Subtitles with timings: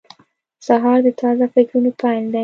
[0.67, 2.39] سهار د تازه فکرونو پیل دی.